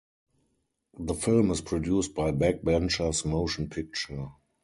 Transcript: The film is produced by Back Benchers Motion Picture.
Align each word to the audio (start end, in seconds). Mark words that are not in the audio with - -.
The 0.97 1.13
film 1.13 1.51
is 1.51 1.61
produced 1.61 2.15
by 2.15 2.31
Back 2.31 2.63
Benchers 2.63 3.23
Motion 3.23 3.69
Picture. 3.69 4.29